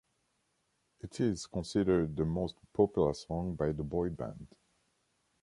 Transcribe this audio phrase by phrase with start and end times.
[1.01, 4.47] It is considered the most popular song by the boy band.